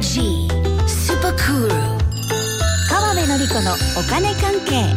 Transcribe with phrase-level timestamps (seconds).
[0.00, 0.48] G
[0.86, 1.68] Super Cool
[2.88, 4.96] 川辺典子のお金関係。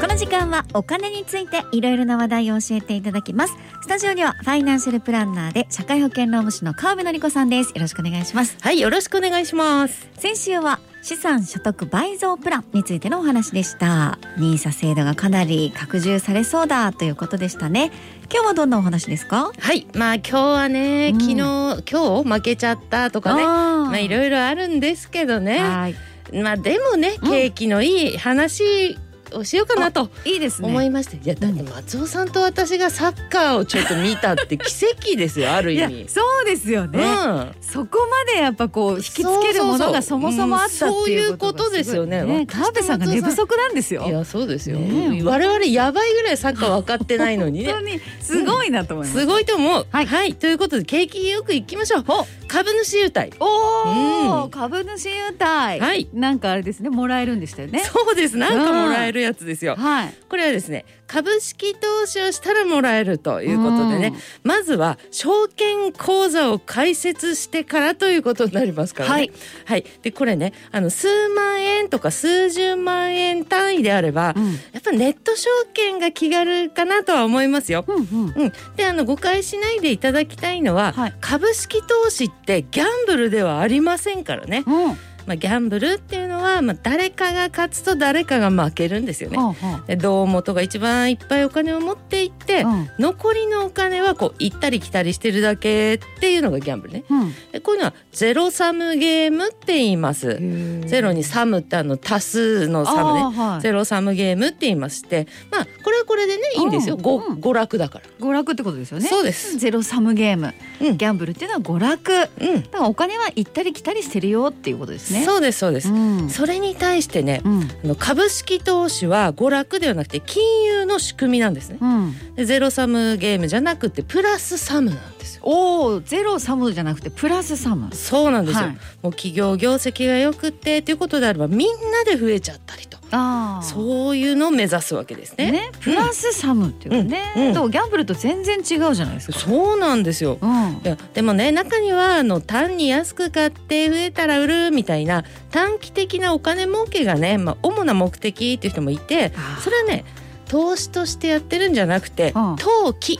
[0.00, 3.54] この時間はお金についていろいろな話題を教えていただきます。
[3.82, 7.68] スタジオにはファイナンシャルプランナーで社会保険労務士の川辺典子さんです。
[7.68, 8.56] よろしくお願いします。
[8.60, 10.08] はい、よろしくお願いします。
[10.18, 14.18] 先週は資産所得倍増プランについてのお話でした。
[14.36, 17.90] ニーサ制度がかなり拡充されそうだということでしたね。
[18.32, 19.50] 今日はどんなお話ですか？
[19.58, 21.20] はい、まあ今日はね、うん。
[21.20, 25.58] 昨日今日負けちゃったとかね、まあいろいろあるんですけどね。
[25.58, 25.94] はい。
[26.34, 27.30] まあでもね、うん。
[27.30, 28.98] 景気のいい話
[29.34, 30.68] をしようかなといいですね。
[30.68, 36.06] 思いまして、いやだって松尾さんと私がサッカーをちょっと見たって奇跡ですよ、ある意味。
[36.08, 37.54] そうですよね、うん。
[37.60, 42.22] そこまでやっぱこう引きつけるものがそもそもあったっていうことがそういうことですよね。
[42.22, 44.04] ね川辺さんが寝不足なんですよ。
[44.06, 45.18] いやそうですよ、ね。
[45.18, 47.72] え我々やばいぐらいサッカー分かってないのにね。
[47.72, 49.86] 本当にすごいなと思います、すごいと思う。
[49.90, 50.06] はい。
[50.06, 52.04] はい、ということで景気よくいきましょう
[52.50, 53.30] 株主優待。
[53.38, 54.50] おお、うん。
[54.50, 56.08] 株主優待、はい。
[56.12, 57.78] なんかあれですねもらえるんでしたよね。
[57.78, 58.36] そうです。
[58.36, 59.76] なんかもらえるやつですよ。
[59.76, 60.14] はい。
[60.28, 69.14] これはですね株式投資をしたらもらえるということでね、まずは証券口座を開設してからということになりますからね。
[69.14, 69.32] はい、
[69.66, 69.84] はい。
[70.02, 74.52] でこれねあの数万円とか数十万円単位であれば、うん。
[74.72, 77.84] やっぱネット証券が気軽かなとは思いますよ。
[77.86, 78.42] うんうん。
[78.42, 81.14] うん、であの誤解しないでいただきたいのは、はい。
[81.20, 84.64] 株式投資ってギャンブルではありませんからね。
[84.66, 89.38] うんまあ、ギャンブルっていうのは、まあ、誰かが勝つと誰かが負けるんですよね。
[89.86, 97.04] で胴元が一番いっぱいお金を持っていって、うん残りのお金はこう行ったり来たりしてるだけっていうのがギャンブルね。
[97.10, 100.38] うんでこういうのはゼロサムゲームって言います。
[100.86, 103.20] ゼロにサムってあの多数のサムね。
[103.36, 106.96] はいゼロサムゲームって言いまして、まあこれはこれでねいいんですよ。
[106.96, 108.04] ごうんうん娯楽だから。
[108.20, 109.56] 娯楽ってことですよねそうです。
[109.58, 112.62] ゼロサムゲーム、うんギャンブルっていうのは娯楽だうん。
[112.62, 115.88] からお金は行ったり来たりしてるよっていうことですねそうですそうです。
[116.30, 121.78] んそれに対してね、うんあの株式投資は娯楽ではなくて金融の仕組みなんですね。
[121.80, 125.42] うん、でゼロサムゲームじゃなくてプラスサムなんですよ。
[125.44, 128.66] おおゼロサムじゃなくてプラスサムそうなんですよ。
[128.66, 135.50] はいもう企業業績が良くってということであればみんなで増えちゃったりとああそういうのを目指すわけですね。
[135.50, 135.70] ね。
[135.80, 137.46] プラスサムっていうかね、うん。
[137.48, 137.52] うん。
[137.52, 139.38] だからギャンブルと全然違うじゃないですか。
[139.38, 140.38] そうなんですよ。
[140.40, 140.50] うん。
[140.50, 149.32] いやでもね中にはあの単に安く買って増えたら売るみたいな短期的なお金儲けがね、まあ、主な目的っていう人もいて
[149.62, 150.04] それはね
[150.46, 152.56] 投資としてやってるんじゃなくてうん。
[152.56, 153.16] 投機っ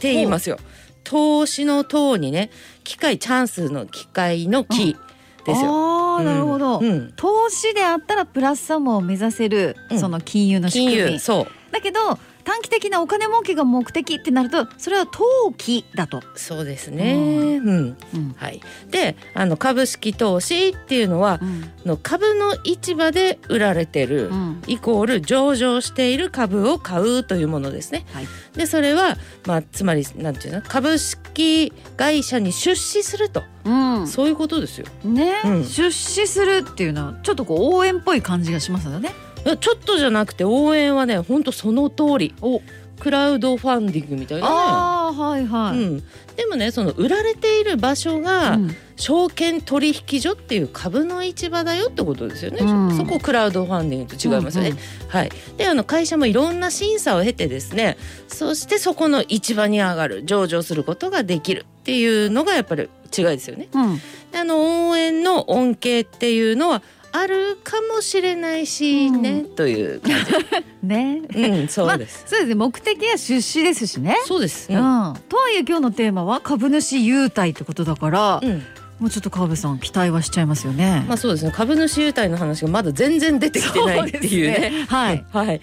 [0.00, 0.58] て言いますよ。
[1.04, 2.50] 投資の投にね
[2.84, 4.96] 機会チャンスの機会の機
[5.44, 5.70] ですよ。
[5.70, 6.84] ああなるほど、うん。
[6.84, 9.98] うん投資であったらプラスサムを目指せる、うん。
[9.98, 11.12] その金融の仕金組み。
[11.14, 11.72] 融そう。
[11.72, 17.14] だけど短期的なお金儲けが目的ってなるとそれは投機だと、そうですね。
[17.14, 17.96] ううん。
[18.14, 18.34] うん。
[18.36, 21.70] はい、であの株式投資っていうのはうん。
[21.84, 24.62] の株の市場で売られてる、うん。
[24.66, 28.04] イコール上場している株を買うというものですね。
[28.12, 28.28] はい。
[28.54, 30.62] でそれは、まあ、つまりなんていうの？
[30.62, 34.06] 株式会社に出資すると、うん。
[34.06, 34.86] そういうことですよ。
[35.04, 35.64] ね、うん。
[35.64, 39.10] 出資するっていうのはちょっとこう応援っぽい感じがしますよね。
[39.44, 42.34] ちょっとじゃなくて応援はね本当その通り。
[42.40, 42.60] お。
[43.00, 44.54] クラウドファンディングみたいなね。
[44.54, 45.78] ああはいはい。
[45.78, 46.04] うん、
[46.36, 48.76] でもねその売られている場所が、うん。
[49.00, 52.96] 証券取引所っていう株の市場だよってことですよね、うん。
[52.98, 54.80] そこクラウドファンディングと違いますよね、うんうん。
[55.08, 55.30] はい。
[55.56, 57.96] であの会社もいろんな審査を経てですね
[58.28, 63.68] そしてそこの市場に上がる上場することができるっていうのがやっぱり違いですよね。
[63.72, 63.96] うん。
[64.32, 66.82] であの応援の恩恵っていうのは
[67.12, 70.12] あるかもしれないしね、という感
[70.82, 71.22] ね。
[71.30, 74.16] じうんそうです、まあそうですね目的は出資ですしね。
[74.26, 74.82] そうです、ううんん、
[75.28, 78.62] とはいえ今日のテーマは株主優待ってことだから、うん
[79.00, 81.06] もうちょっと川辺さん期待はしちゃいますよね。
[81.08, 85.24] まあそうですね株主優待の話がまだ全然出てきてないっていうねそうねはい。
[85.32, 85.60] はい。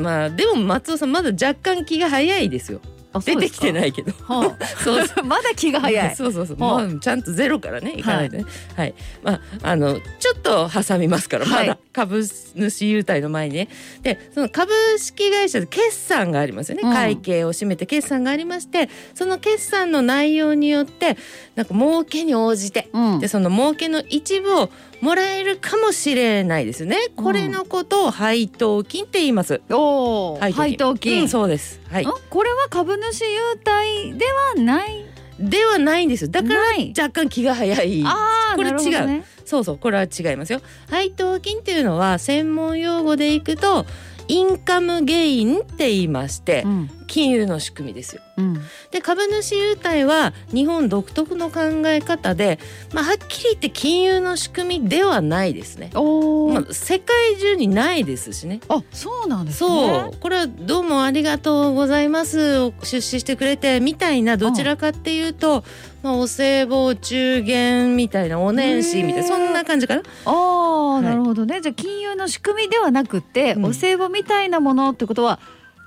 [0.00, 2.80] まあでも松尾さんまだ若干気が早いですよ。
[3.12, 4.12] あ出てきてないいけど。
[4.24, 5.16] はそうそう。
[5.20, 6.14] あ、まだ気が早い。
[6.16, 6.56] そうそうそう。
[6.60, 8.44] はあまあちゃんとゼロからねいかないとね。
[8.76, 8.94] はい。
[9.22, 13.68] まああのちょっと挟みますから、はいまだ株主優待の前にね。
[14.02, 16.82] でその株式会社で決算がありますよね。
[16.84, 21.16] うん会計を占めて決算がありまして、その決算の内容によって
[21.56, 22.88] なんか儲けに応じて。
[22.92, 24.70] うんでその儲けの一部を
[25.00, 26.96] もらえるかもしれないですよね。
[27.16, 29.60] これのことを配当金って言います。
[29.70, 31.22] おー配当金。
[31.22, 31.80] うん、そうです。
[31.90, 32.08] はいん。
[32.28, 35.06] これは株主優待ではない？
[35.38, 36.30] ではないんですよ。
[36.30, 36.60] だから
[36.90, 38.02] 若干気が早い。
[38.04, 39.24] ああ、これなるほどね。
[39.46, 40.60] そうそう、これは違いますよ。
[40.90, 43.86] 配当金っていうのは専門用語でいくと
[44.30, 46.90] インカムゲインって言いまして、うん。
[47.10, 48.22] 金融の仕組みですよ。
[48.36, 48.54] うん。
[48.92, 52.60] で株主優待は日本独特の考え方で、
[52.94, 55.90] まあ、はっきり言って金融の仕組みではないですね。
[55.94, 58.60] おお、まあ、世界中にないですしね。
[58.68, 60.16] あそうなんですそねう。
[60.20, 62.70] これはどうもありがとうございます。
[62.84, 65.64] 出資してくれてみたいなどちらかっていうと、
[66.04, 70.02] まあ、お歳暮お中元みたいなお年始みたいなそんな感じかな。
[70.26, 71.02] ああ、はい。
[71.02, 71.60] なるほどね。
[71.60, 73.64] じゃあ金融の仕組みではなくて、うん。
[73.66, 75.40] お歳暮みたいなものってことは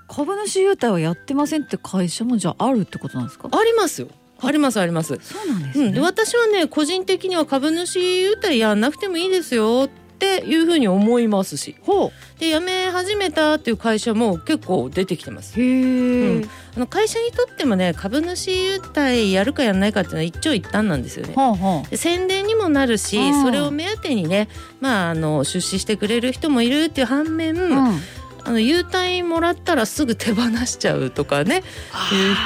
[0.07, 3.49] 株主優待はやってませんって会社もじゃああるってことなんですか？
[3.51, 4.07] ありますよ。
[4.41, 5.17] ありますあります。
[5.21, 9.89] そうなんですね、うん、で私はね個人的には株主優待やんなくてもいいですよっ
[10.19, 11.75] ていうふうに思いますし。
[11.81, 15.57] ほで辞め始めたっていう会社も結構出てきてます。
[15.57, 16.49] うへえ、うん。
[16.75, 21.33] あの会社にとってもね株主優待やるかやらないかっていうのは一長一短なんですよね。
[21.33, 24.49] ほうほで宣伝にもなるし、うんそれを目当てにね、
[24.81, 27.99] まあ、あの出資してくれる人もいるっていう反面、う、うん、
[28.45, 31.63] あの優待もらったらすぐ手放しちゃうとかねいう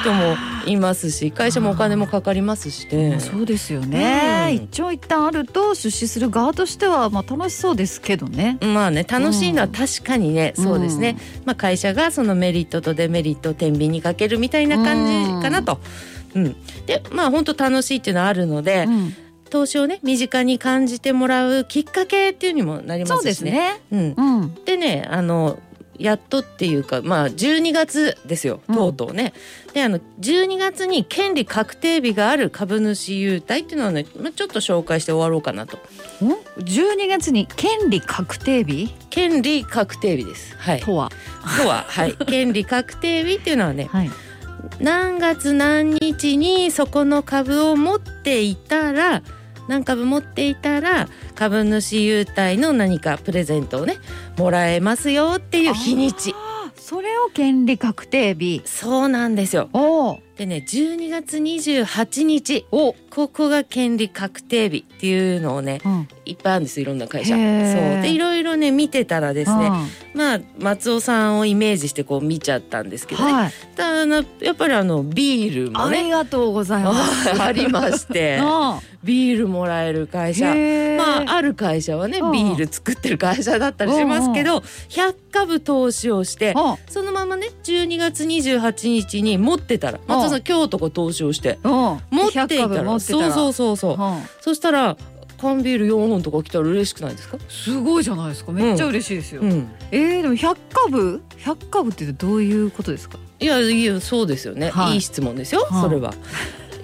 [0.00, 0.36] 人も
[0.66, 3.18] いますし会社もお金もかかりますしね。
[3.20, 4.54] そうですよね、うん。
[4.54, 8.58] 一長一短あると出資する側としてはまあ楽しそうですけどね。
[8.60, 15.80] まあね楽しいのは確かにね、うんそうですね、まあ、会社がそのメリットとデメリットを天秤にかけるみたいな感じかなと。
[16.34, 16.56] うん、
[16.86, 19.14] でまあ本当楽しいっていうのはあるので、うん。
[19.50, 23.22] 投資をね身近に感じてもらうきっかけっていうにもなりますしね。
[23.22, 23.80] そうですね。
[23.90, 24.54] うん、うん。
[24.66, 25.58] でねあの
[25.98, 29.32] やっとっていうかまあ12月ですようんとうとうね。
[29.74, 35.76] であの12月に権利確定日がある株主優待っていうのをね、まあ、ちょっと紹介して終わろうかなと。
[35.76, 35.80] ん
[36.62, 38.94] ？12月に権利確定日？
[39.10, 40.56] 権利確定日です。
[40.56, 40.80] はい。
[40.80, 41.10] とは？
[41.60, 44.10] とははい 権利確定日っていうのはねはい
[44.80, 49.22] 何月何日にそこの株を持っていたら
[49.68, 53.98] 何株持っていたら株主優待の何かプレゼントをね
[54.36, 56.34] もらえますよっていう日にち。
[56.76, 58.62] それを権利確定日。
[58.64, 59.68] そうなんですよ。
[60.36, 62.66] でね12月28日。
[62.72, 67.30] お、ここが権利確定日っていうのをねうん、いっぱいあるんですいろんな会社。
[67.30, 67.38] そう。
[68.02, 70.18] でいろいろね見てたらですねうん。
[70.18, 77.30] まあ松尾さんをイメージしてこう見ちゃったんですけどね、はい、ただやっぱりあのビールもありねがとうございます。
[77.42, 80.46] ありましてあビールもらえる会社。
[80.98, 82.32] まあある会社はねうん。
[82.32, 84.58] ビール作ってる会社だったりしますけど
[84.90, 91.72] 100株投資をしてあそのままね12月28日に持ってたら松尾さん今日とか投資をしてうん。
[92.10, 93.00] 持ってい100たら。
[93.00, 93.92] そうそうそうそう。
[93.92, 94.22] うん。
[94.40, 94.96] そしたら
[95.40, 97.38] 缶ビール4本とか来たら嬉しくないですか？
[97.48, 98.52] すごいじゃないですか。
[98.52, 99.42] めっちゃ嬉しいですよ。
[99.42, 99.70] うん。
[99.90, 103.18] えー、でも100株？100株ってどういうことですか？
[103.40, 104.94] いやいやそうですよね、はい。
[104.94, 105.82] い、い質問ですよ、はい。
[105.82, 106.12] それは。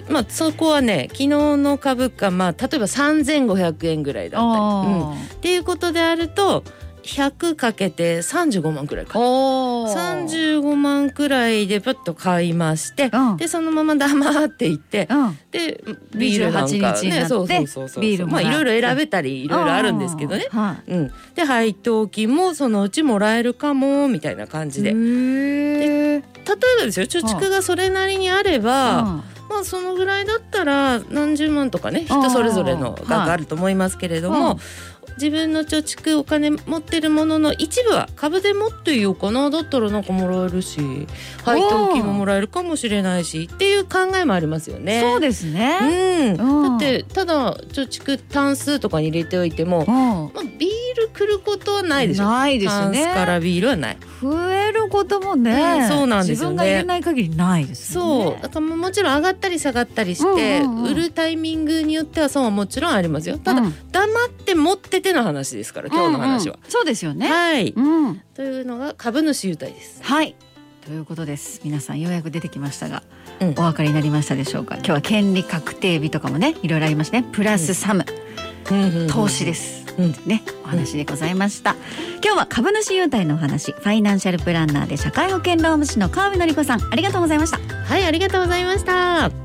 [0.09, 6.63] まあそこはね昨日の株価まあ例えば3,500円ぐらいだったり、うん、っあていうことであると
[7.05, 9.19] 100かけて35万くらいーか。
[9.19, 10.25] おー。
[10.25, 13.37] 35万くらいでパッと買いまして、うん。
[13.37, 15.39] でそのまま黙っていって、うん。
[15.51, 15.83] で
[16.15, 18.01] ビールなんか28日になってねそうそうそうそう。
[18.01, 20.47] ビールまあいろいろ選べたりいろいろあるんですけどね。
[20.87, 24.91] うん、で配当金もそのうちもらえるかもみたいな感じで。
[24.91, 26.23] 例へえ。
[26.77, 33.29] えばですよ貯蓄がそれなりにあれば、まあそのぐらいだったら何十万とかね人それぞれの額はい。
[33.29, 34.59] あると思いますけれども、うん
[35.17, 40.79] 自分の貯蓄お金持ってるものの一部は株で持っていようかなだったらなんかもらえるし
[41.43, 45.01] 配当金ももらえるかもしれないしっていう考えもありますよね。
[45.01, 46.35] そうですね。
[46.39, 49.85] うん、うんだってただ貯蓄単数とかに入れておいても、うん。
[50.33, 52.25] まあ、ビール来ることはないでしょ。
[52.25, 53.25] ないですタンスかね。
[53.25, 53.97] らビールはない。
[54.21, 58.23] 増えることもね、うんそうなんですよね自分が入れない限りないですよね。
[58.23, 67.29] そうだからもちろん上がったり下がったりして、うんうんうん売るタイミングによっては損はもちろんありますよただ、うん黙って持ってての話ですから今日の話は、うんうんそうですよね。
[67.29, 68.21] はい、うん。
[68.33, 70.35] というのが株主優待ですはい。
[70.85, 71.61] ということです。
[71.63, 73.03] 皆さんようやく出てきましたが、
[73.39, 74.75] うんお分かりになりましたでしょうか？
[74.75, 77.23] 今日は権利確定日とかもね、いろいろありますね。
[77.31, 78.05] プラスサム、
[79.09, 79.85] 投資です。
[79.97, 81.75] うんね、お話でございました。
[82.23, 87.59] 今日は株主優待のお話、ファイナンシャルプランナーで社会保険労務士の川辺典子さん、ありがとうございました。
[87.59, 89.44] はいありがとうございました